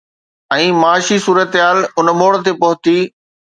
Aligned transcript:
۽ 0.55 0.65
معاشي 0.81 1.17
صورتحال 1.27 1.79
ان 1.97 2.07
موڙ 2.25 2.33
تي 2.49 2.57
پهتي 2.65 2.99